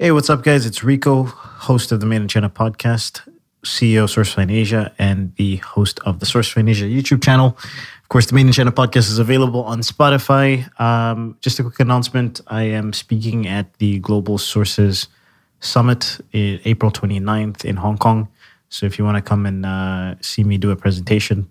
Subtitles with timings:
[0.00, 0.64] Hey, what's up, guys?
[0.64, 3.28] It's Rico, host of the Made in China podcast,
[3.64, 7.58] CEO of SourceFind Asia, and the host of the SourceFind Asia YouTube channel.
[8.04, 10.70] Of course, the Made in China podcast is available on Spotify.
[10.80, 15.08] Um, just a quick announcement I am speaking at the Global Sources
[15.58, 18.28] Summit April 29th in Hong Kong.
[18.68, 21.50] So if you want to come and uh, see me do a presentation,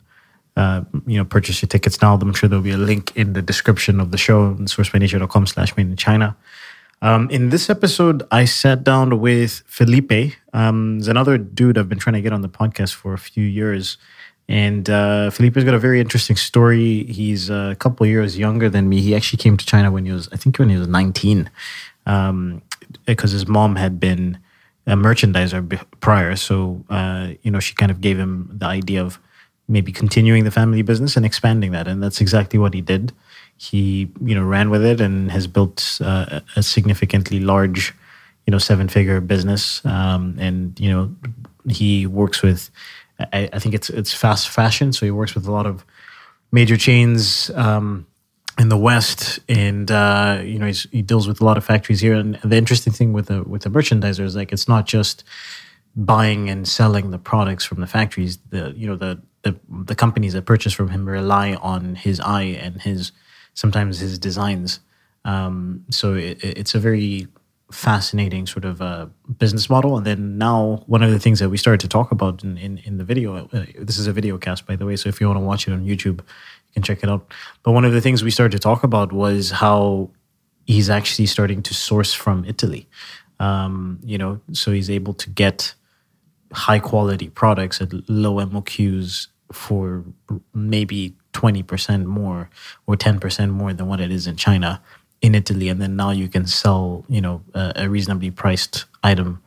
[0.56, 2.16] uh, you know, purchase your tickets now.
[2.16, 5.76] I'm sure there'll be a link in the description of the show on sourcefindasia.com slash
[5.76, 6.38] made in China.
[7.02, 10.34] Um, in this episode, I sat down with Felipe.
[10.54, 13.98] Um, another dude I've been trying to get on the podcast for a few years.
[14.50, 17.04] And uh, Felipe's got a very interesting story.
[17.04, 19.02] He's a couple years younger than me.
[19.02, 21.50] He actually came to China when he was, I think, when he was 19,
[22.06, 22.62] um,
[23.06, 24.40] because his mom had been
[24.88, 26.36] a merchandiser prior.
[26.36, 29.20] So, uh, you know, she kind of gave him the idea of
[29.68, 31.88] maybe continuing the family business and expanding that.
[31.88, 33.12] And that's exactly what he did
[33.58, 37.94] he you know ran with it and has built uh, a significantly large
[38.46, 39.86] you know seven figure business.
[39.86, 41.16] Um, and you know
[41.68, 42.72] he works with
[43.20, 44.94] I, I, think it's it's fast fashion.
[44.94, 45.86] So he works with a lot of
[46.52, 48.08] major chains um,
[48.58, 49.40] in the west.
[49.50, 52.14] And uh, you know he deals with a lot of factories here.
[52.14, 55.24] And the interesting thing with the with the merchandiser is like it's not just
[55.96, 58.38] buying and selling the products from the factories.
[58.50, 62.58] The you know the the, the companies that purchase from him rely on his eye
[62.62, 63.12] and his
[63.58, 64.80] sometimes his designs.
[65.26, 67.28] Um, so it, it's a very
[67.72, 69.08] fascinating sort of uh,
[69.40, 69.98] business model.
[69.98, 72.78] And then now, one of the things that we started to talk about in, in,
[72.86, 74.96] in the video, uh, this is a video cast, by the way.
[74.96, 77.34] So if you want to watch it on YouTube, you can check it out.
[77.64, 80.12] But one of the things we started to talk about was how
[80.68, 82.88] he's actually starting to source from Italy.
[83.40, 85.74] Um, you know, so he's able to get
[86.54, 90.06] high quality products at low MOQs for
[90.54, 92.50] maybe 20% more
[92.86, 94.82] or 10% more than what it is in China
[95.22, 95.70] in Italy.
[95.70, 99.42] And then now you can sell, you know, a, a reasonably priced item.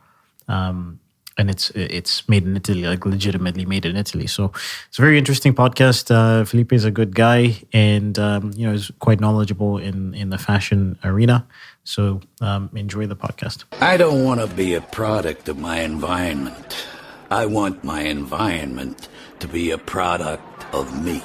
[0.49, 1.01] Um,
[1.39, 4.27] and it's it's made in Italy, like legitimately made in Italy.
[4.27, 4.53] So
[4.89, 6.11] it's a very interesting podcast.
[6.15, 10.29] Uh, Felipe is a good guy, and um, you know is quite knowledgeable in in
[10.29, 11.47] the fashion arena.
[11.85, 13.65] So um, enjoy the podcast.
[13.81, 16.87] I don't want to be a product of my environment.
[17.31, 19.09] I want my environment
[19.41, 21.23] to be a product of me.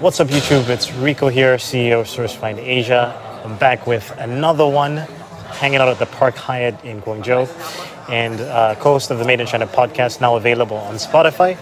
[0.00, 0.68] What's up, YouTube?
[0.68, 3.27] It's Rico here, CEO of SourceFind Asia.
[3.44, 4.96] I'm back with another one,
[5.60, 7.48] hanging out at the Park Hyatt in Guangzhou,
[8.08, 11.56] and uh, co-host of the Made in China podcast, now available on Spotify,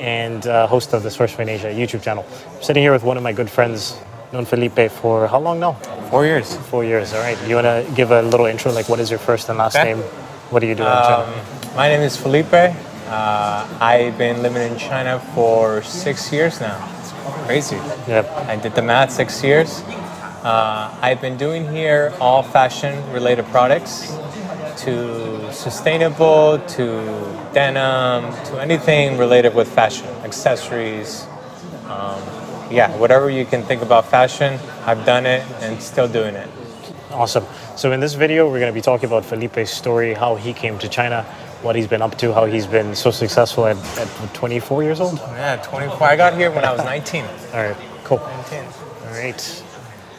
[0.00, 2.26] and uh, host of the SourceFind Asia YouTube channel.
[2.56, 3.98] I'm sitting here with one of my good friends,
[4.32, 5.74] known Felipe for how long now?
[6.10, 6.56] Four years.
[6.68, 7.12] Four years.
[7.12, 7.38] All right.
[7.46, 8.72] You want to give a little intro?
[8.72, 9.94] Like, what is your first and last okay.
[9.94, 10.02] name?
[10.50, 11.76] What do you do um, in China?
[11.76, 12.52] My name is Felipe.
[12.52, 17.12] Uh, I've been living in China for six years now It's
[17.46, 17.76] crazy.
[18.06, 18.28] Yep.
[18.46, 19.82] I did the math six years.
[20.48, 24.16] Uh, I've been doing here all fashion related products
[24.78, 31.26] to sustainable to denim to anything related with fashion, accessories.
[31.84, 32.22] Um,
[32.70, 36.48] yeah, whatever you can think about fashion, I've done it and still doing it.
[37.10, 37.44] Awesome.
[37.76, 40.78] So, in this video, we're going to be talking about Felipe's story, how he came
[40.78, 41.24] to China,
[41.60, 45.18] what he's been up to, how he's been so successful at, at 24 years old?
[45.18, 46.02] Yeah, 24.
[46.08, 47.22] I got here when I was 19.
[47.52, 48.16] All right, cool.
[48.50, 48.64] 19.
[49.04, 49.64] All right.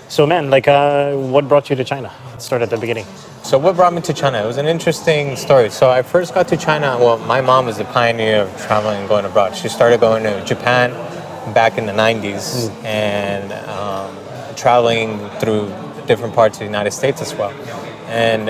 [0.09, 2.11] So, man, like, uh, what brought you to China?
[2.31, 3.05] Let's start at the beginning.
[3.43, 4.41] So, what brought me to China?
[4.41, 5.69] It was an interesting story.
[5.69, 6.97] So, I first got to China.
[6.97, 9.55] Well, my mom was a pioneer of traveling and going abroad.
[9.55, 10.93] She started going to Japan
[11.53, 12.83] back in the 90s mm.
[12.83, 14.17] and um,
[14.55, 15.71] traveling through
[16.07, 17.51] different parts of the United States as well.
[18.07, 18.47] And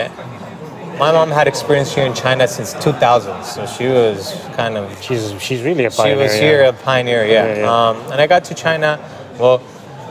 [0.98, 5.34] my mom had experience here in China since 2000, so she was kind of she's
[5.42, 6.16] she's really a pioneer.
[6.16, 6.42] She was yeah.
[6.42, 7.48] here a pioneer, yeah.
[7.48, 7.90] yeah, yeah.
[7.90, 8.98] Um, and I got to China.
[9.38, 9.62] Well,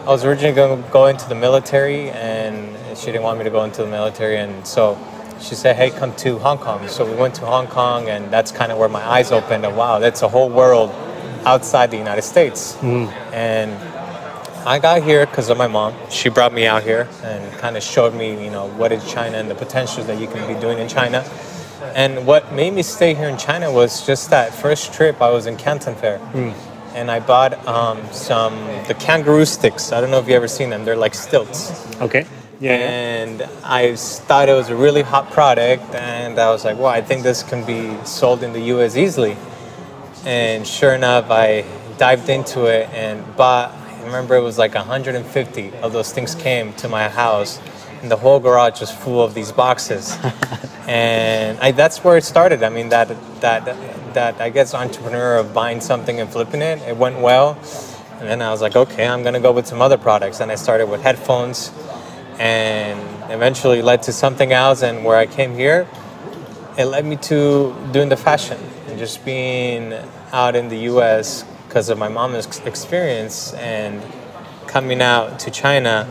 [0.09, 3.51] I was originally going to go into the military, and she didn't want me to
[3.51, 4.97] go into the military, and so
[5.39, 8.51] she said, "Hey, come to Hong Kong." So we went to Hong Kong, and that's
[8.51, 9.67] kind of where my eyes opened.
[9.67, 10.95] And wow, that's a whole world
[11.45, 13.13] outside the United States, mm.
[13.35, 13.71] and
[14.67, 15.95] I got here because of my mom.
[16.09, 19.37] She brought me out here and kind of showed me, you know, what is China
[19.37, 21.21] and the potentials that you can be doing in China.
[21.95, 25.45] And what made me stay here in China was just that first trip I was
[25.47, 26.19] in Canton Fair.
[26.33, 26.55] Mm.
[26.99, 28.55] And I bought um, some
[28.89, 29.93] the kangaroo sticks.
[29.93, 30.85] I don't know if you ever seen them.
[30.85, 31.87] They're like stilts.
[32.01, 32.27] Okay.
[32.61, 32.73] Yeah.
[32.73, 33.49] And yeah.
[33.63, 37.23] I thought it was a really hot product, and I was like, "Well, I think
[37.23, 38.97] this can be sold in the U.S.
[38.97, 39.37] easily."
[40.25, 41.65] And sure enough, I
[41.99, 43.71] dived into it and bought.
[43.71, 47.61] I remember it was like 150 of those things came to my house,
[48.03, 50.17] and the whole garage was full of these boxes.
[50.87, 52.63] and I, that's where it started.
[52.63, 53.09] I mean, that
[53.41, 53.65] that
[54.15, 56.81] that I guess entrepreneur of buying something and flipping it.
[56.83, 57.59] It went well,
[58.19, 60.41] and then I was like, okay, I'm gonna go with some other products.
[60.41, 61.73] And I started with headphones,
[62.39, 63.01] and
[63.31, 64.83] eventually led to something else.
[64.83, 65.87] And where I came here,
[66.79, 69.93] it led me to doing the fashion and just being
[70.33, 71.45] out in the U.S.
[71.67, 74.03] because of my mom's experience and
[74.67, 76.07] coming out to China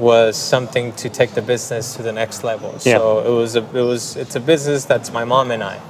[0.00, 2.72] was something to take the business to the next level.
[2.72, 2.96] Yeah.
[2.96, 5.80] So it was a, it was it's a business that's my mom and I.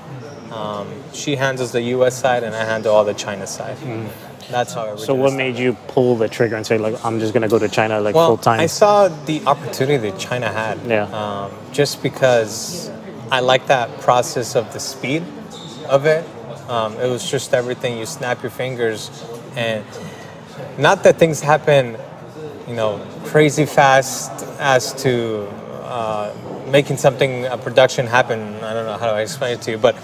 [0.50, 2.18] Um, she handles the U.S.
[2.18, 3.76] side and I handle all the China side.
[4.50, 4.86] That's how.
[4.86, 5.06] it Mm.
[5.06, 7.68] So what made you pull the trigger and say like I'm just gonna go to
[7.68, 8.60] China like well, full time?
[8.60, 10.80] I saw the opportunity that China had.
[10.86, 11.04] Yeah.
[11.04, 12.90] Um, just because
[13.30, 15.22] I like that process of the speed
[15.88, 16.24] of it.
[16.68, 17.98] Um, it was just everything.
[17.98, 19.10] You snap your fingers,
[19.56, 19.84] and
[20.78, 21.96] not that things happen,
[22.70, 24.30] you know, crazy fast
[24.60, 25.48] as to
[25.82, 26.32] uh,
[26.70, 28.40] making something a production happen.
[28.62, 29.96] I don't know how I explain it to you, but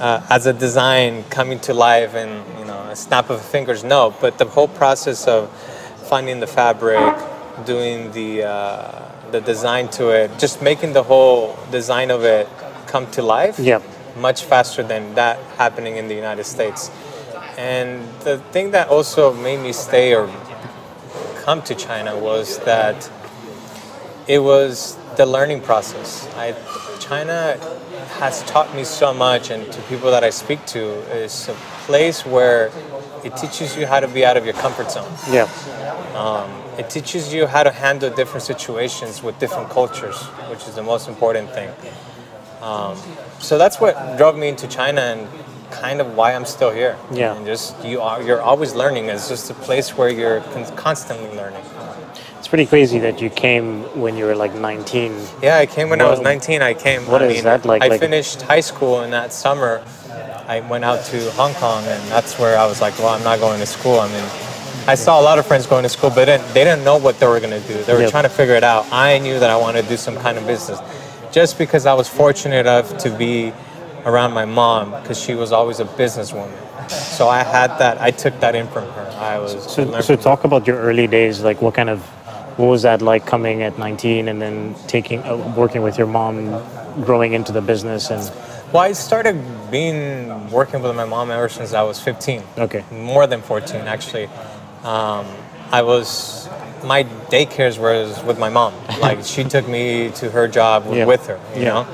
[0.00, 4.12] uh, as a design coming to life and you know a snap of fingers no
[4.20, 5.48] but the whole process of
[6.08, 7.14] finding the fabric
[7.66, 12.48] doing the uh, the design to it just making the whole design of it
[12.86, 13.82] come to life Yep.
[14.16, 16.90] much faster than that happening in the united states
[17.56, 20.26] and the thing that also made me stay or
[21.42, 23.10] come to china was that
[24.28, 26.28] it was the learning process.
[26.36, 26.54] I,
[27.00, 27.58] China
[28.20, 30.82] has taught me so much, and to people that I speak to,
[31.24, 31.54] is a
[31.86, 32.70] place where
[33.24, 35.12] it teaches you how to be out of your comfort zone.
[35.30, 35.48] yeah.
[36.78, 40.18] It teaches you how to handle different situations with different cultures,
[40.50, 41.70] which is the most important thing.
[42.62, 42.96] Um,
[43.40, 45.28] so that's what drove me into China and
[45.72, 46.96] kind of why I'm still here.
[47.10, 47.34] Yeah.
[47.36, 49.06] And just you are you're always learning.
[49.08, 51.64] It's just a place where you're con- constantly learning.
[52.38, 55.14] It's pretty crazy that you came when you were like 19.
[55.42, 56.60] Yeah, I came when I was 19.
[56.60, 57.06] I came.
[57.06, 59.80] what I is mean, that like- I like- finished high school, and that summer,
[60.48, 63.38] I went out to Hong Kong, and that's where I was like, well, I'm not
[63.38, 64.00] going to school.
[64.00, 64.24] I mean,
[64.88, 66.96] I saw a lot of friends going to school, but they didn't, they didn't know
[66.98, 67.80] what they were going to do.
[67.84, 68.10] They were Yep.
[68.10, 68.84] trying to figure it out.
[68.92, 70.80] I knew that I wanted to do some kind of business,
[71.30, 73.52] just because I was fortunate enough to be
[74.04, 76.50] around my mom, because she was always a businesswoman.
[76.90, 78.00] So I had that.
[78.00, 79.06] I took that in from her.
[79.18, 79.72] I was.
[79.72, 81.42] So, so talk about your early days.
[81.42, 82.00] Like, what kind of,
[82.58, 86.62] what was that like coming at 19 and then taking, uh, working with your mom,
[87.04, 88.20] growing into the business and
[88.72, 89.36] Well, I started
[89.70, 92.42] being working with my mom ever since I was 15.
[92.58, 92.84] Okay.
[92.90, 94.28] More than 14, actually.
[94.82, 95.26] Um,
[95.70, 96.48] I was
[96.84, 98.74] my daycares was with my mom.
[99.00, 101.04] Like she took me to her job Yeah.
[101.06, 101.38] with her.
[101.54, 101.68] You Yeah.
[101.68, 101.86] know.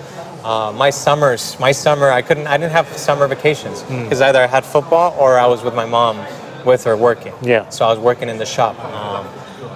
[0.44, 2.46] Uh, my summers, my summer, I couldn't.
[2.46, 4.04] I didn't have summer vacations Hmm.
[4.04, 6.18] because either I had football or I was with my mom,
[6.64, 7.32] with her working.
[7.42, 7.68] Yeah.
[7.70, 8.78] So I was working in the shop.
[8.84, 9.26] Um,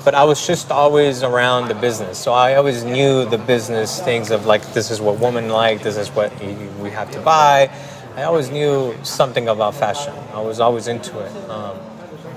[0.05, 2.19] but I was just always around the business.
[2.19, 5.97] So I always knew the business things of like, this is what women like, this
[5.97, 6.33] is what
[6.81, 7.71] we have to buy.
[8.17, 10.13] I always knew something about fashion.
[10.35, 11.33] I was always into it.
[11.51, 11.77] Um,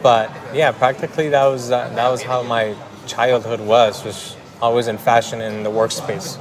[0.04, 2.75] but yeah, practically that was uh, that was how my
[3.07, 4.04] childhood was.
[4.06, 6.38] Was always in fashion in the workspace,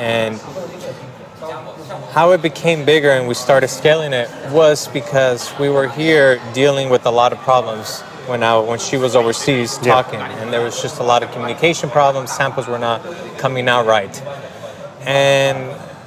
[0.00, 0.40] and
[2.12, 6.90] how it became bigger and we started scaling it was because we were here dealing
[6.90, 9.94] with a lot of problems when I when she was overseas Yeah.
[9.94, 12.30] talking, and there was just a lot of communication problems.
[12.30, 13.00] Samples were not
[13.38, 14.14] coming out right,
[15.06, 15.58] and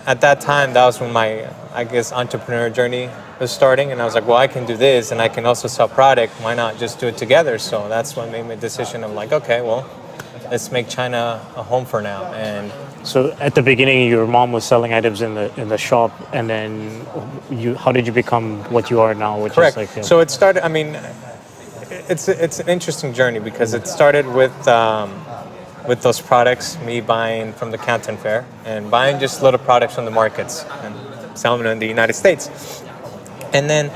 [0.06, 4.06] at that time, that was when my I guess entrepreneur journey was starting, and I
[4.06, 6.34] was like, well, I can do this, and I can also sell product.
[6.42, 7.58] Why not just do it together?
[7.58, 9.90] So that's what made me a decision of like, okay, well,
[10.52, 12.72] let's make China a home for now, and
[13.04, 16.50] So at the beginning, your mom was selling items in the in the shop, and
[16.50, 17.06] then
[17.52, 17.76] you.
[17.76, 19.42] How did you become what you are now?
[19.42, 19.78] Which Correct.
[19.78, 20.64] is like uh, so it started.
[20.64, 20.98] I mean,
[21.90, 25.12] it's it's an interesting journey because it started with um,
[25.88, 30.06] with those products, me buying from the Canton Fair and buying just little products from
[30.06, 32.84] the markets and selling them in the United States,
[33.54, 33.92] and then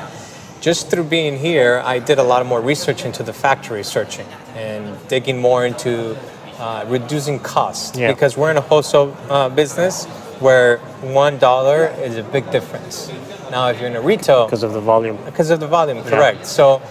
[0.60, 4.28] just through being here, I did a lot of more research into the factory searching
[4.56, 6.18] and digging more into
[6.60, 8.12] uh, reducing costs Yeah.
[8.12, 10.06] because we're in a wholesale uh, business
[10.40, 13.12] where one dollar is a big difference.
[13.52, 15.18] Now, if you're in a retail, because of the volume.
[15.26, 16.46] because of the volume, correct.
[16.46, 16.82] So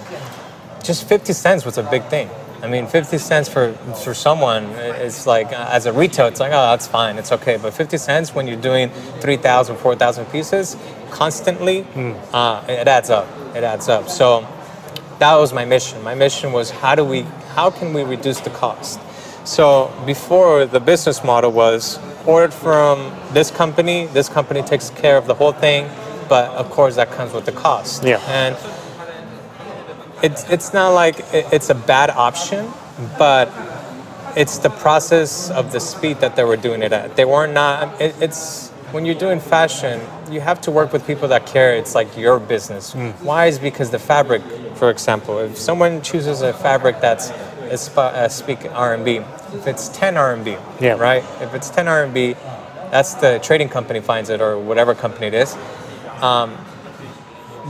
[0.82, 2.28] just 50 cents was a big thing.
[2.62, 4.64] I mean, 50 cents for, for someone,
[5.04, 7.58] is like, as a retail, it's like, oh, that's fine, it's okay.
[7.58, 8.88] But 50 cents when you're doing
[9.20, 10.76] 3,000, 4,000 pieces
[11.10, 11.86] constantly,
[12.32, 13.28] uh, it adds up.
[13.54, 14.08] It adds up.
[14.08, 14.46] So
[15.18, 16.02] that was my mission.
[16.02, 17.22] My mission was how do we,
[17.54, 18.98] how can we reduce the cost?
[19.46, 25.28] So before the business model was ordered from this company, this company takes care of
[25.28, 25.88] the whole thing,
[26.28, 28.02] but of course that comes with the cost.
[28.02, 28.20] Yeah.
[28.26, 28.56] And
[30.22, 32.68] it's it's not like it's a bad option,
[33.18, 33.48] but
[34.36, 37.14] it's the process of the speed that they were doing it at.
[37.14, 38.00] They were not.
[38.00, 41.76] It, it's when you're doing fashion, you have to work with people that care.
[41.76, 42.94] It's like your business.
[42.94, 43.12] Mm.
[43.22, 44.42] Why is because the fabric,
[44.74, 47.30] for example, if someone chooses a fabric that's
[47.70, 50.92] uh, speak RMB, if it's 10 RMB, Yeah.
[50.94, 51.24] right?
[51.40, 52.36] If it's 10 RMB,
[52.90, 55.56] that's the trading company finds it or whatever company it is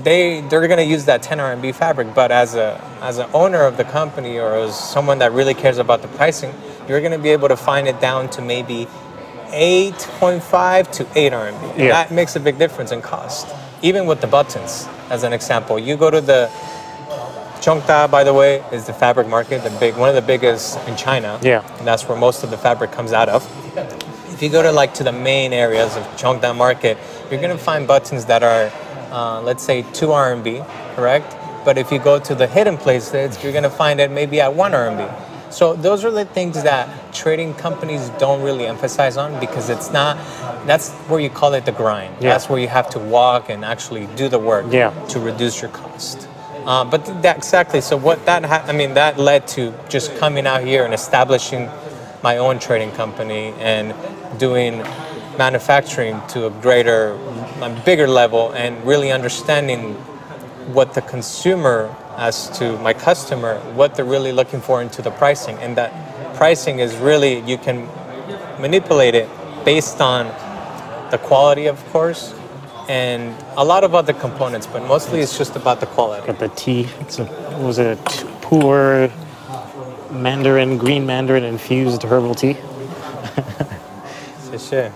[0.03, 3.77] they they're gonna use that 10 RMB fabric, but as a as an owner of
[3.77, 6.53] the company or as someone that really cares about the pricing,
[6.89, 8.87] you're gonna be able to find it down to maybe
[9.49, 11.79] 8.5 to 8 RMB.
[11.79, 11.89] Yeah.
[11.89, 13.47] That makes a big difference in cost.
[13.83, 16.51] Even with the buttons, as an example, you go to the
[17.67, 20.95] Zhongda, by the way, is the fabric market, the big one of the biggest in
[20.95, 21.37] China.
[21.43, 21.67] Yeah.
[21.79, 23.43] and that's where most of the fabric comes out of.
[24.33, 26.97] If you go to like to the main areas of Zhongda market,
[27.29, 28.71] you're gonna find buttons that are,
[29.11, 31.35] uh, let's say, two RMB, correct?
[31.65, 34.71] But if you go to the hidden places, you're gonna find it maybe at one
[34.71, 35.11] RMB.
[35.51, 40.17] So those are the things that trading companies don't really emphasize on because it's not.
[40.67, 42.15] That's where you call it the grind.
[42.21, 42.31] Yeah.
[42.31, 44.93] That's where you have to walk and actually do the work Yeah.
[45.09, 46.26] to reduce your cost.
[46.67, 47.81] Uh, but th- that exactly.
[47.81, 51.71] So what that ha- I mean that led to just coming out here and establishing
[52.23, 53.95] my own trading company and
[54.39, 54.79] doing
[55.39, 57.13] manufacturing to a greater,
[57.61, 59.95] a bigger level, and really understanding
[60.75, 65.57] what the consumer as to my customer what they're really looking for into the pricing
[65.59, 65.93] and that
[66.35, 67.87] pricing is really you can
[68.59, 69.29] manipulate it
[69.65, 70.27] based on
[71.11, 72.35] the quality of course
[72.89, 76.49] and a lot of other components but mostly it's just about the quality Got the
[76.49, 76.89] tea.
[77.01, 78.03] It's a, what was it a
[78.47, 79.11] Pu'er
[80.11, 82.55] Mandarin, green Mandarin infused herbal tea?
[84.51, 84.93] For sure.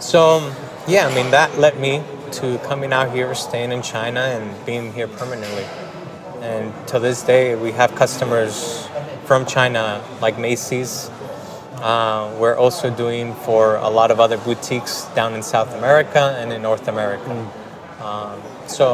[0.00, 0.54] So,
[0.86, 2.02] yeah, I mean, that led me
[2.32, 5.64] to coming out here, staying in China, and being here permanently.
[6.40, 8.88] And to this day, we have customers
[9.24, 11.10] from China, like Macy's.
[11.84, 16.50] Uh, we're also doing for a lot of other boutiques down in South America and
[16.50, 17.30] in North America.
[18.02, 18.86] Um, so,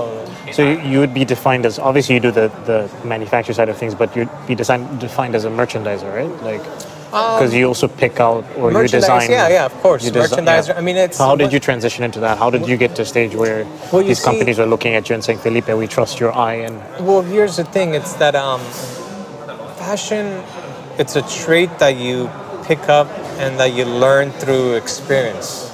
[0.53, 3.77] So you, you would be defined as obviously you do the, the manufacture side of
[3.79, 6.35] things, but you'd be design, defined as a merchandiser, right?
[6.43, 6.65] Like
[7.11, 9.31] because you also pick out or you Um, design.
[9.31, 10.77] yeah, yeah, of course, you desi- merchandiser.
[10.77, 12.39] I mean, it's how did you transition into that?
[12.39, 15.09] How did you get to a stage where Well, these see- companies are looking at
[15.09, 16.75] you and saying, Felipe, we trust your eye and
[17.07, 18.61] Well, here's the thing: it's that um,
[19.79, 20.43] fashion,
[20.99, 22.29] it's a trait that you
[22.71, 23.09] pick up
[23.43, 25.69] and that you learn through experience.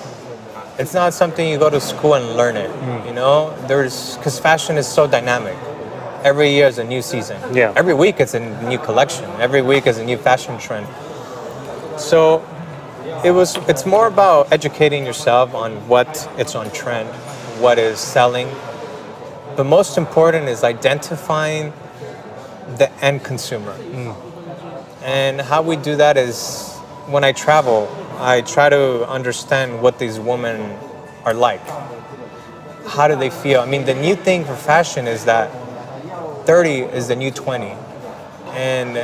[0.78, 2.70] It's not something you go to school and learn it.
[2.70, 3.08] Mm.
[3.08, 5.58] You know, there's because fashion is so dynamic.
[6.24, 7.38] Every year is a new season.
[7.54, 7.74] Yeah.
[7.76, 9.26] Every week it's a new collection.
[9.38, 10.86] Every week is a new fashion trend.
[12.00, 12.42] So
[13.22, 17.10] it was it's more about educating yourself on what it's on trend,
[17.60, 18.48] what is selling.
[19.54, 21.74] But most important is identifying
[22.78, 23.76] the end consumer.
[23.76, 24.16] Mm.
[25.02, 26.75] And how we do that is
[27.06, 30.76] when I travel, I try to understand what these women
[31.25, 31.66] are like.
[32.86, 33.60] How do they feel?
[33.60, 35.50] I mean, the new thing for fashion is that
[36.46, 37.75] 30 is the new 20.
[38.50, 38.96] And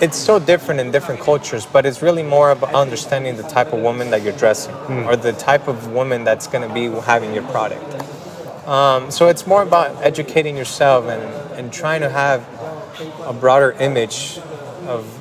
[0.00, 3.80] it's so different in different cultures, but it's really more about understanding the type of
[3.80, 4.74] woman that you're dressing
[5.06, 7.82] or the type of woman that's going to be having your product.
[8.68, 11.22] Um, so it's more about educating yourself and,
[11.58, 12.46] and trying to have
[13.22, 14.38] a broader image
[14.86, 15.19] of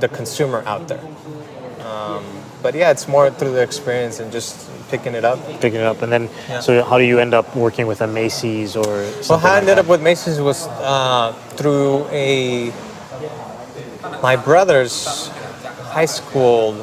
[0.00, 1.00] the consumer out there.
[1.84, 2.24] Um,
[2.62, 5.38] but yeah, it's more through the experience and just picking it up.
[5.60, 6.02] picking it up?
[6.02, 6.60] And then, Yeah.
[6.60, 9.78] so how do you end up working with a Macy's or Well, how I ended
[9.78, 12.72] up with Macy's was uh, through a
[14.22, 15.28] my brother's
[15.92, 16.74] high school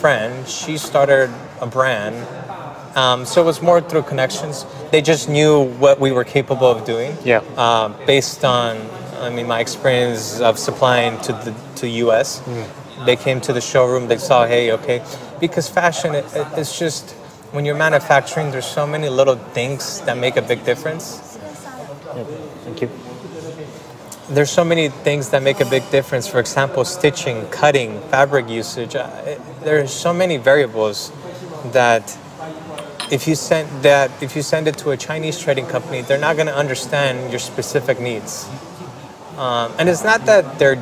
[0.00, 0.46] friend.
[0.48, 2.16] She started a brand,
[2.96, 4.66] um, so it was more through connections.
[4.90, 7.16] They just knew what we were capable of doing.
[7.24, 7.40] Yeah.
[7.56, 8.76] Uh, based on,
[9.20, 12.42] I mean, my experience of supplying to the to U.S.
[13.04, 14.08] They came to the showroom.
[14.08, 15.04] They saw, hey, okay,
[15.40, 17.10] because fashion, it, it, it's just
[17.52, 21.20] when you're manufacturing, there's so many little things that make a big difference
[22.64, 22.90] Thank you.
[24.30, 26.26] there's so many things that make a big difference.
[26.26, 28.96] For example, stitching, cutting, fabric usage.
[28.96, 31.12] Uh, it- There's so many variables
[31.72, 32.16] that
[33.10, 36.36] if you send that if you send it to a Chinese trading company, they're not
[36.36, 38.48] going to understand your specific needs.
[39.36, 40.80] Um, and it's not that they're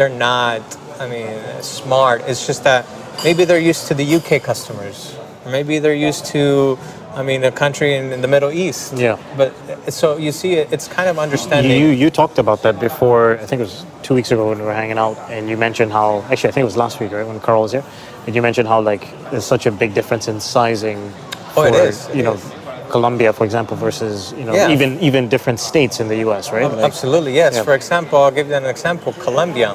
[0.00, 0.62] they're not.
[0.98, 1.28] I mean,
[1.62, 2.22] smart.
[2.26, 2.86] It's just that
[3.22, 5.14] maybe they're used to the UK customers,
[5.44, 6.78] or maybe they're used to.
[7.12, 8.94] I mean, a country in, in the Middle East.
[8.96, 9.18] Yeah.
[9.36, 9.52] But
[9.92, 11.72] so you see, it, it's kind of understanding.
[11.72, 14.64] You, you talked about that before, I think it was two weeks ago when we
[14.64, 17.26] were hanging out, and you mentioned how, actually, I think it was last week, right,
[17.26, 17.84] when Carl was here,
[18.26, 21.12] and you mentioned how, like, there's such a big difference in sizing
[21.56, 22.44] Oh, for, it is, it you know, is.
[22.90, 24.70] Colombia, for example, versus you know Yeah.
[24.74, 26.50] even even different states in the U.S.
[26.52, 26.70] Right?
[26.70, 27.54] Like- Absolutely, yes.
[27.54, 27.62] Yeah.
[27.64, 29.12] For example, I'll give you an example.
[29.14, 29.74] Colombia,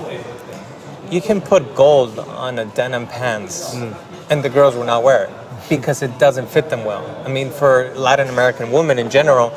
[1.10, 3.76] you can put gold on a denim pants,
[4.30, 5.34] and the girls will not wear it
[5.70, 7.04] because it doesn't fit them well.
[7.26, 9.52] I mean, for Latin American women in general,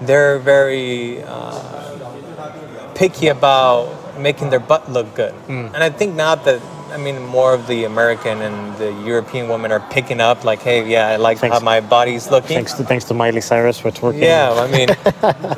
[0.00, 5.34] they're very uh, picky about making their butt look good.
[5.48, 6.60] And I think now that
[6.92, 10.86] I mean, more of the American and the European women are picking up, like, hey,
[10.86, 11.56] yeah, I like Thanks.
[11.56, 12.56] how my body's looking.
[12.56, 14.22] Thanks to thanks to Miley Cyrus for twerking.
[14.22, 14.88] Yeah, I mean,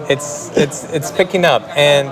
[0.09, 2.09] it's it's it's picking up, and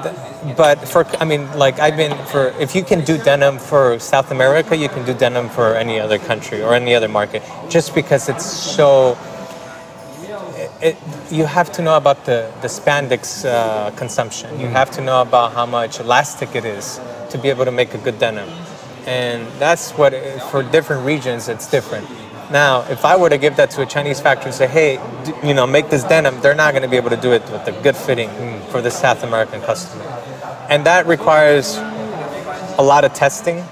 [0.56, 4.32] but for I mean, like I've been for if you can do denim for South
[4.32, 8.28] America, you can do denim for any other country or any other market, just because
[8.28, 9.16] it's so.
[10.80, 10.96] It,
[11.30, 14.58] you have to know about the the spandex uh, consumption.
[14.58, 17.00] You have to know about how much elastic it is
[17.30, 18.48] to be able to make a good denim,
[19.06, 20.12] and that's what
[20.50, 22.06] for different regions it's different.
[22.50, 25.32] Now, if I were to give that to a Chinese factory and say, "Hey, d-
[25.42, 27.66] you know, make this denim," they're not going to be able to do it with
[27.66, 28.30] a good fitting
[28.70, 30.04] for the South American customer,
[30.68, 31.78] and that requires
[32.78, 33.64] a lot of testing,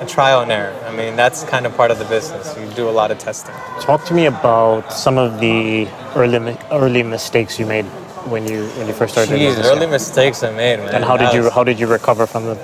[0.00, 0.74] and trial and error.
[0.86, 2.54] I mean, that's kind of part of the business.
[2.58, 3.54] You do a lot of testing.
[3.80, 7.86] Talk to me about some of the early early mistakes you made
[8.32, 9.32] when you when you first started.
[9.38, 10.94] Jeez, early mistakes I made, man.
[10.96, 12.58] and how did That you was- how did you recover from them?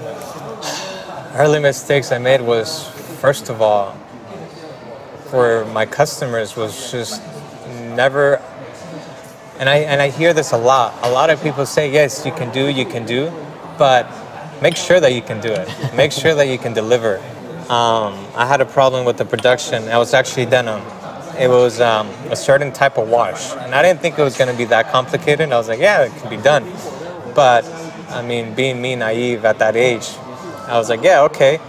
[1.39, 2.89] Early mistakes I made was
[3.21, 3.93] first of all
[5.31, 7.23] for my customers was just
[7.95, 8.43] never
[9.61, 10.95] and I and I hear this a lot.
[11.03, 13.31] A lot of people say yes, you can do, you can do,
[13.79, 14.11] but
[14.61, 15.69] make sure that you can do it.
[15.95, 17.19] make sure that you can deliver.
[17.71, 19.87] Um, I had a problem with the production.
[19.89, 20.83] I was actually denim.
[21.39, 24.51] It was um, a certain type of wash, and I didn't think it was going
[24.51, 25.53] to be that complicated.
[25.53, 26.65] I was like, yeah, it can be done.
[27.33, 27.65] But
[28.11, 30.09] I mean, being me naive at that age,
[30.69, 31.61] I was like, yeah, okay.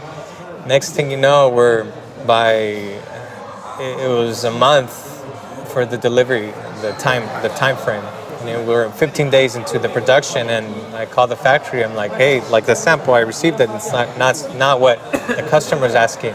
[0.68, 1.92] Next thing you know, we're
[2.28, 2.52] by
[3.80, 4.92] it, was a month
[5.72, 6.48] for the delivery,
[6.82, 8.04] the time, the time frame.
[8.46, 11.84] Know, we were 15 days into the production, and I called the factory.
[11.84, 15.46] I'm like, hey, like the sample I received it, it's not not not what the
[15.50, 16.34] customer's asking.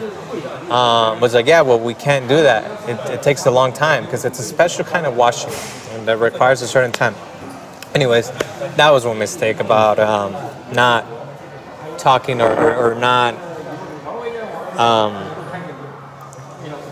[0.70, 2.88] Um, was like, yeah, well, we can't do that.
[2.88, 5.52] It, it takes a long time because it's a special kind of washing
[5.94, 7.14] and that requires a certain time.
[7.94, 8.30] Anyways,
[8.76, 10.32] that was one mistake about um,
[10.74, 11.06] not
[12.04, 13.34] talking or, or, or not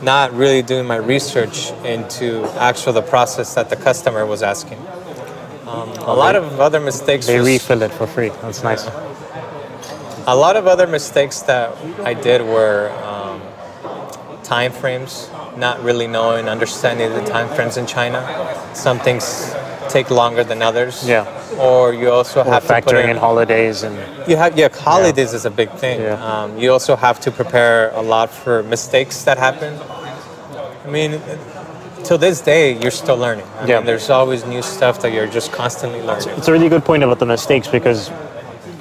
[0.02, 4.78] not really doing my research into actual the process that the customer was asking.
[5.66, 7.26] Um, a lot of other mistakes.
[7.26, 8.30] They was- refill it for free.
[8.42, 8.86] That's nice.
[10.26, 13.40] a lot of other mistakes that I did were um,
[14.42, 18.20] time frames, not really knowing, understanding the time frames in China.
[18.74, 19.54] Some things
[19.88, 21.06] take longer than others.
[21.06, 21.41] Yeah.
[21.58, 23.94] Or you also have to put factoring in, in holidays and
[24.28, 26.00] you have yeah, holidays is a big thing.
[26.00, 26.14] Yeah.
[26.42, 29.78] Um, you also have to prepare a lot for mistakes that happen.
[30.84, 31.20] I mean,
[32.04, 33.46] till this day, you're still learning.
[33.60, 33.76] I Yeah.
[33.76, 36.30] mean, there's always new stuff that you're just constantly learning.
[36.36, 38.10] it's a really good point about the mistakes because,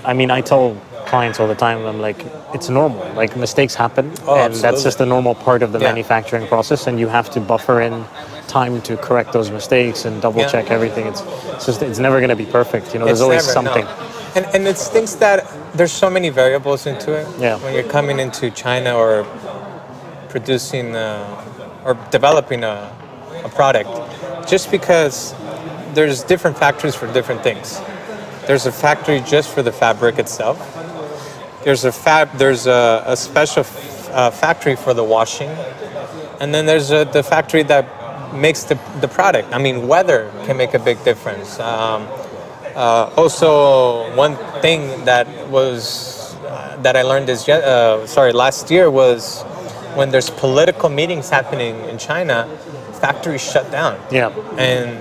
[0.03, 3.05] I mean, I tell clients all the time, I'm like, it's normal.
[3.15, 5.89] Like mistakes happen, Oh, and that's just a normal part of the Yeah.
[5.89, 8.05] manufacturing process, and you have to buffer in
[8.51, 10.49] time to correct those mistakes and double Yeah.
[10.49, 11.07] check everything.
[11.07, 11.21] It's,
[11.55, 12.93] it's just it's never going to be perfect.
[12.93, 13.73] You know, there's always never, no.
[13.73, 13.87] something.
[14.35, 15.37] And, and it's things that
[15.73, 17.27] there's so many variables into it.
[17.39, 17.57] Yeah.
[17.63, 19.25] When you're coming into China or
[20.29, 22.91] producing uh, or developing a,
[23.43, 23.89] a product,
[24.49, 25.33] just because
[25.93, 27.79] there's different factories for different things.
[28.47, 30.57] There's a factory just for the fabric itself.
[31.63, 32.27] There's a fab.
[32.37, 35.49] There's a, a special f- uh, factory for the washing,
[36.39, 37.85] and then there's a, the factory that
[38.33, 39.53] makes the, the product.
[39.53, 41.59] I mean, weather can make a big difference.
[41.59, 42.07] Um,
[42.75, 48.89] uh, also, one thing that was uh, that I learned is uh, sorry last year
[48.89, 49.43] was
[49.95, 52.47] when there's political meetings happening in China,
[53.01, 54.29] factories shut down Yeah.
[54.57, 54.97] and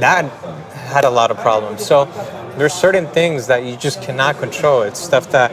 [0.00, 0.24] that
[0.72, 1.84] had a lot of problems.
[1.84, 2.06] So
[2.56, 4.82] there's certain things that you just cannot control.
[4.82, 5.52] It's stuff that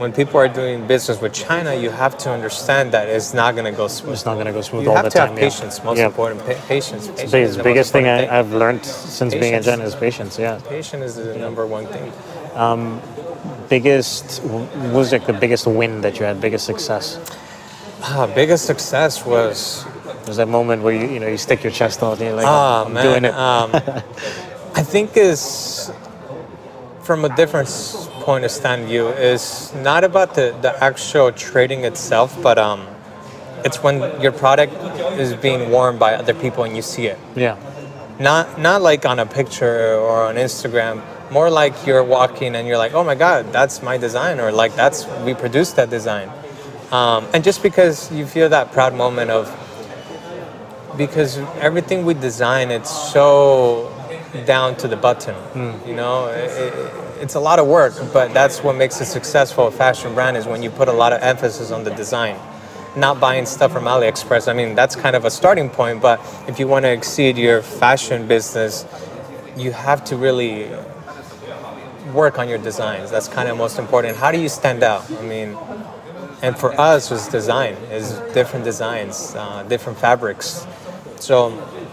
[0.00, 3.66] when people are doing business with China, you have to understand that it's not going
[3.70, 4.14] to go smooth.
[4.14, 5.28] It's not going to go smooth You all the to time.
[5.28, 5.44] have yeah.
[5.44, 5.84] patience.
[5.84, 6.06] Most yeah.
[6.06, 7.08] important, pa- patience.
[7.08, 9.66] patience The the biggest thing, I, I've learned since being in Patience.
[9.66, 10.38] China is patience.
[10.38, 10.58] Yeah.
[10.66, 12.10] Patience is the number one thing.
[13.68, 17.20] Biggest what was like the biggest win that you had, biggest success.
[18.02, 19.84] Ah, biggest success was
[20.24, 22.46] There's that moment where you you know you stick your chest out and you're like,
[22.48, 23.04] Ah, I'm man.
[23.04, 23.34] doing it.
[23.34, 23.70] Um,
[24.80, 25.92] I think is
[27.02, 27.68] from a different
[28.20, 32.86] point of stand view is not about the, the actual trading itself, but um,
[33.64, 34.72] it's when your product
[35.18, 37.18] is being worn by other people and you see it.
[37.34, 37.56] yeah.
[38.20, 41.00] Not not like on a picture or on Instagram.
[41.30, 44.76] More like you're walking and you're like, oh my god, that's my design, or like
[44.76, 46.28] that's we produced that design.
[46.92, 49.48] Um, and just because you feel that proud moment of
[50.98, 53.88] because everything we design it's so
[54.44, 55.34] down to the button.
[55.86, 59.70] You know, it, it- it's a lot of work, but that's what makes a successful
[59.70, 62.38] fashion brand is when you put a lot of emphasis on the design.
[62.96, 64.48] Not buying stuff from AliExpress.
[64.48, 67.62] I mean, that's kind of a starting point, but if you want to exceed your
[67.62, 68.84] fashion business,
[69.56, 70.70] you have to really
[72.12, 73.10] work on your designs.
[73.10, 74.16] That's kind of most important.
[74.16, 75.08] How do you stand out?
[75.12, 75.56] I mean,
[76.42, 80.66] and for us was design is different designs uh, different fabrics
[81.20, 81.50] so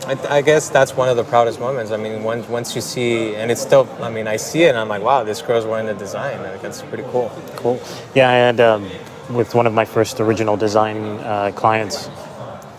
[0.08, 3.36] I, I guess that's one of the proudest moments i mean once, once you see
[3.36, 5.88] and it's still i mean i see it and i'm like wow this girl's wearing
[5.88, 7.82] the design like, that's pretty cool Cool.
[8.16, 8.90] Yeah, had um,
[9.30, 12.10] with one of my first original design uh, clients.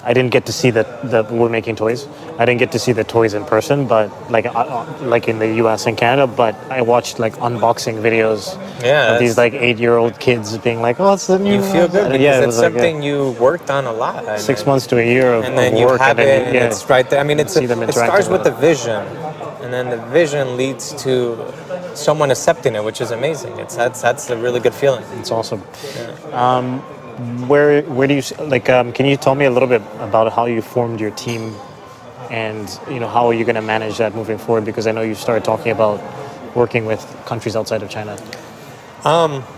[0.04, 2.08] I didn't get to see that, the we're making toys.
[2.38, 5.54] I didn't get to see the toys in person, but like uh, like in the
[5.62, 5.86] U.S.
[5.86, 6.26] and Canada.
[6.28, 11.12] But I watched like unboxing videos Yeah, of these like eight-year-old kids being like, "Oh,
[11.14, 13.86] it's the new." you feel good because yeah, it it's like, something you worked on
[13.86, 16.00] a lot and six then- months to a year of, and then of you work,
[16.00, 18.28] have and it and yeah, it's right there i mean it's see a, it starts
[18.28, 19.00] with with the vision
[19.62, 21.12] and then the vision leads to
[21.94, 25.62] someone accepting it which is amazing it's that's that's a really good feeling It's awesome.
[26.32, 26.80] Um,
[27.48, 28.22] where where do you
[28.54, 28.68] like?
[28.70, 31.52] Um, can you tell me a little bit about how you formed your team,
[32.30, 34.64] and you know how are you going to manage that moving forward?
[34.64, 36.00] Because I know you started talking about
[36.56, 38.18] working with countries outside of China.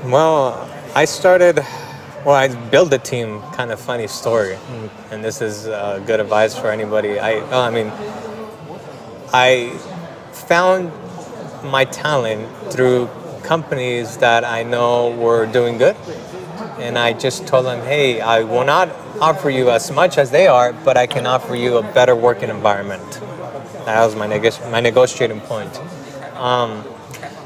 [0.04, 1.61] Well, I started.
[2.24, 3.40] Well, I built a team.
[3.52, 4.59] Kind of funny story,
[5.11, 7.18] and this is uh, good advice for anybody.
[7.20, 7.92] I, oh, I mean,
[9.33, 9.70] I
[10.33, 10.92] found
[11.64, 13.09] my talent through
[13.42, 15.96] companies that I know were doing good,
[16.78, 18.88] and I just told them, "Hey, I will not
[19.20, 22.48] offer you as much as they are, but I can offer you a better working
[22.50, 23.20] environment."
[23.87, 25.80] That was my neg- my negotiating point.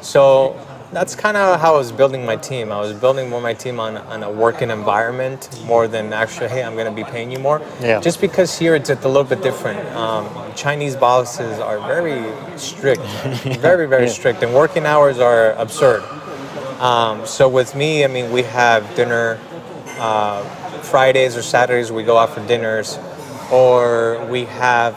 [0.01, 0.57] So
[0.93, 2.71] that's kind of how I was building my team.
[2.71, 6.63] I was building more my team on, on a working environment more than actually, hey,
[6.63, 7.61] I'm going to be paying you more.
[7.81, 8.01] Yeah.
[8.01, 9.81] Just because here it's a little bit different.
[9.97, 12.23] Um, Chinese bosses are very
[12.59, 13.03] strict,
[13.61, 14.13] very, very Yeah.
[14.13, 16.03] strict, and working hours are absurd.
[16.81, 19.41] Um, so with me, I mean, we have dinner
[19.99, 20.45] uh,
[20.85, 21.90] Fridays or Saturdays.
[21.90, 22.99] We go out for dinners,
[23.51, 24.94] or we have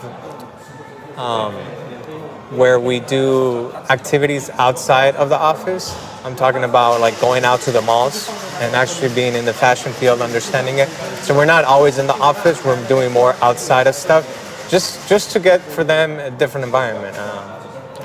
[2.52, 5.96] where we do activities outside of the office.
[6.26, 8.30] I'm talking about like going out to the malls
[8.62, 10.90] and actually being in the fashion field, understanding it.
[11.24, 12.64] So we're not always in the office.
[12.66, 17.18] We're doing more outside of stuff, just just to get for them a different environment.
[17.18, 17.57] Um,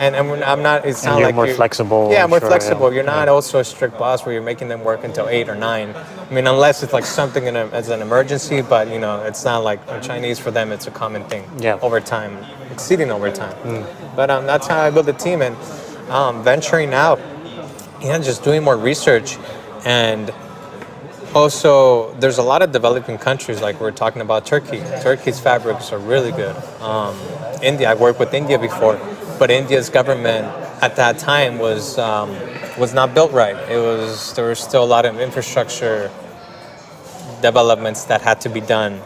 [0.02, 0.84] and and I'm not.
[0.84, 2.88] It's And not you're like more you- flexible, Yeah, I'm more sure, flexible.
[2.88, 2.94] yeah.
[2.96, 3.34] You're not Yeah.
[3.34, 5.94] also a strict boss where you're making them work until eight or nine.
[6.28, 9.44] I mean, unless it's like something in a, as an emergency, but you know, it's
[9.44, 10.72] not like Chinese for them.
[10.72, 11.44] It's a common thing.
[11.58, 11.78] Yeah.
[11.86, 12.32] Over time,
[12.74, 13.56] exceeding over time.
[14.16, 15.56] But um, that's how I build a team and
[16.10, 17.18] um, venturing out.
[18.00, 19.38] Yeah, just doing more research
[19.84, 20.32] and
[21.34, 25.98] also there's a lot of developing countries like we're talking about turkey turkey's fabrics are
[25.98, 27.14] really good um,
[27.62, 28.96] india i've worked with india before
[29.42, 30.46] but india's government
[30.82, 32.30] at that time was um,
[32.78, 33.56] was not built right.
[33.68, 36.12] It was there was still a lot of infrastructure
[37.40, 39.00] developments that had to be done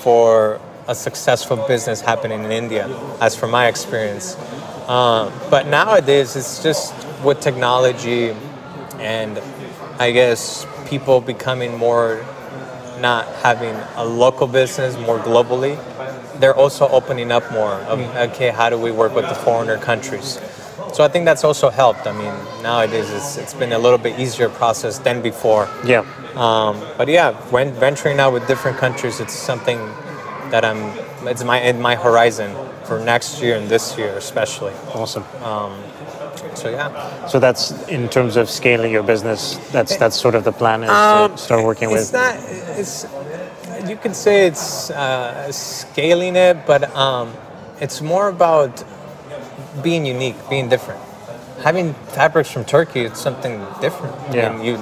[0.00, 2.88] for a successful business happening in india
[3.20, 4.36] as from my experience.
[4.88, 8.34] Um, but nowadays it's just with technology
[8.98, 9.40] and
[10.00, 12.26] I guess people becoming more
[13.00, 15.74] not having a local business more globally,
[16.40, 20.40] they're also opening up more of okay, how do we work with the foreigner countries?
[20.92, 22.06] So I think that's also helped.
[22.06, 25.68] I mean, nowadays it's, it's been a little bit easier process than before.
[25.84, 26.04] Yeah.
[26.36, 29.78] Um, but yeah, when venturing out with different countries, it's something
[30.50, 30.92] that I'm.
[31.26, 34.72] It's my in my horizon for next year and this year especially.
[34.94, 35.24] Awesome.
[36.54, 37.26] So yeah.
[37.26, 39.56] So that's in terms of scaling your business.
[39.72, 42.14] That's that's sort of the plan is Um, to start working it's with.
[42.14, 42.36] not.
[42.78, 43.06] It's
[43.94, 47.32] you could say it's uh, scaling it, but um,
[47.80, 48.82] it's more about
[49.82, 51.00] being unique, being different.
[51.62, 54.14] Having fabrics from Turkey, it's something different.
[54.30, 54.52] I Yeah.
[54.52, 54.74] mean, you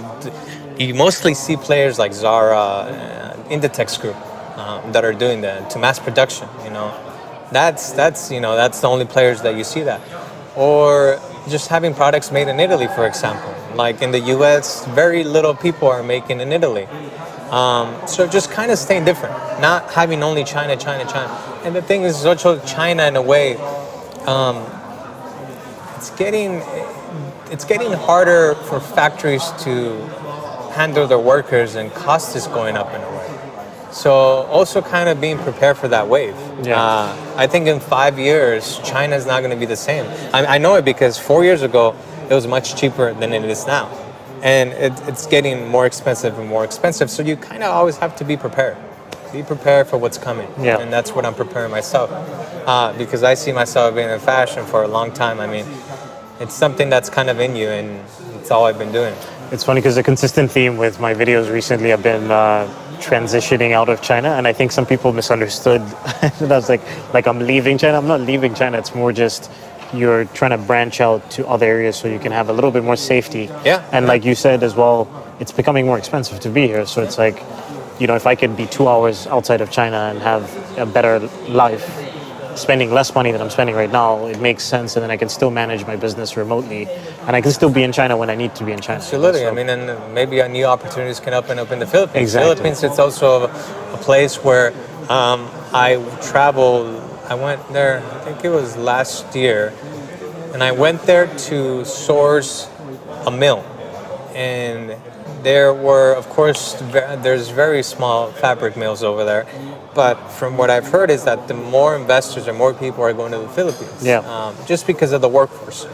[0.78, 4.16] you mostly see players like Zara, uh, Inditex Group,
[4.56, 6.48] um, that are doing that to mass production.
[6.64, 6.88] You know,
[7.58, 10.00] that's that's you know that's the only players that you see that,
[10.56, 11.20] or
[11.54, 13.52] just having products made in Italy, for example.
[13.76, 16.86] Like in the U.S., very little people are making in Italy.
[17.50, 21.28] Um, so just kind of staying different, not having only China, China, China.
[21.64, 23.56] And the thing is, also China in a way,
[24.26, 24.64] um,
[25.96, 26.62] it's getting
[27.50, 29.94] it's getting harder for factories to
[30.72, 33.92] handle their workers, and cost is going up in a way.
[33.92, 36.34] So also kind of being prepared for that wave.
[36.62, 36.82] Yeah.
[36.82, 40.06] Uh, I think in five years, China is not going to be the same.
[40.32, 41.94] I, I know it because four years ago,
[42.30, 43.88] it was much cheaper than it is now.
[44.42, 47.10] And it, it's getting more expensive and more expensive.
[47.10, 48.76] So you kind of always have to be prepared.
[49.32, 50.48] be prepared for what's coming.
[50.60, 50.78] Yeah.
[50.78, 52.10] And that's what I'm preparing myself.
[52.66, 55.40] Uh, because I see myself being in fashion for a long time.
[55.40, 55.66] I mean,
[56.40, 58.04] it's something that's kind of in you, and
[58.40, 59.14] it's all I've been doing.
[59.52, 62.66] It's funny because the consistent theme with my videos recently have been uh,
[62.98, 65.80] transitioning out of China, and I think some people misunderstood.
[66.20, 66.82] that I was like,
[67.14, 67.98] like I'm leaving China.
[67.98, 68.78] I'm not leaving China.
[68.78, 69.50] It's more just
[69.92, 72.84] you're trying to branch out to other areas so you can have a little bit
[72.84, 73.50] more safety.
[73.64, 73.86] Yeah.
[73.92, 75.08] And like you said as well,
[75.40, 76.86] it's becoming more expensive to be here.
[76.86, 77.42] So it's like,
[77.98, 81.18] you know, if I could be two hours outside of China and have a better
[81.48, 81.84] life,
[82.56, 85.28] spending less money than I'm spending right now, it makes sense, and then I can
[85.30, 86.86] still manage my business remotely,
[87.26, 88.98] and I can still be in China when I need to be in China.
[88.98, 89.40] Absolutely.
[89.40, 92.22] So- I mean, and maybe a new opportunities can open up in the Philippines.
[92.22, 92.54] Exactly.
[92.56, 94.72] Philippines, it's also a, a place where
[95.08, 97.00] um, I travel.
[97.32, 98.02] I went there.
[98.16, 99.72] I think it was last year,
[100.52, 102.68] and I went there to source
[103.26, 103.64] a mill,
[104.34, 104.94] and
[105.42, 106.74] there were, of course,
[107.24, 109.46] there's very small fabric mills over there.
[109.94, 113.32] But from what I've heard is that the more investors or more people are going
[113.32, 114.18] to the Philippines, Yeah.
[114.34, 115.86] um, just because of the workforce.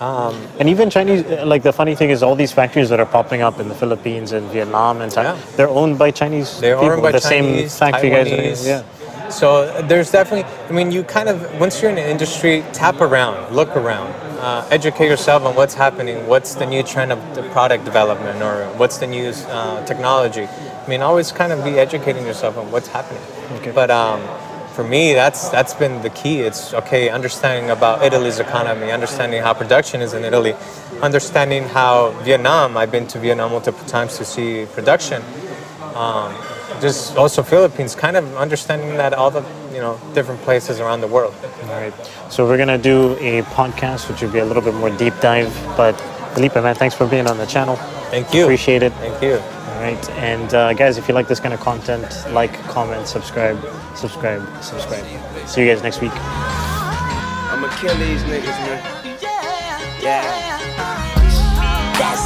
[0.00, 3.60] And even Chinese, like the funny thing is, all these factories that are popping up
[3.60, 5.56] in the Philippines and Vietnam and Thailand, Yeah.
[5.56, 6.90] they're owned by Chinese They're people.
[6.92, 8.26] owned by the Chinese, same factory guys.
[8.28, 8.66] Taiwanese.
[8.66, 8.82] Yeah.
[9.30, 13.54] So there's definitely, I mean, you kind of, once you're in the industry, tap around,
[13.54, 17.84] look around, uh, educate yourself on what's happening, what's the new trend of the product
[17.84, 20.44] development, or what's the new uh, technology.
[20.44, 23.22] I mean, always kind of be educating yourself on what's happening.
[23.58, 23.72] Okay.
[23.72, 24.22] But um,
[24.74, 26.40] for me, that's that's been the key.
[26.40, 30.54] It's okay, understanding about Italy's economy, understanding how production is in Italy,
[31.02, 32.76] understanding how Vietnam.
[32.76, 35.22] I've been to Vietnam multiple times to see production
[36.80, 41.06] just also Philippines, kind of understanding that all the you know different places around the
[41.08, 41.34] world.
[41.64, 41.94] All right.
[42.30, 45.52] So we're gonna do a podcast, which will be a little bit more deep dive.
[45.76, 45.94] But
[46.34, 47.76] Felipe, man, thanks for being on the channel.
[48.10, 48.44] Thank you.
[48.44, 48.92] Appreciate it.
[48.94, 49.34] Thank you.
[49.76, 50.10] All right.
[50.10, 53.58] And uh, guys, if you like this kind of content, like, comment, subscribe,
[53.94, 55.04] subscribe, subscribe.
[55.48, 56.12] See you guys next week.
[56.14, 58.80] I'ma kill these niggas, man.
[60.02, 60.22] Yeah.
[61.98, 62.25] That's how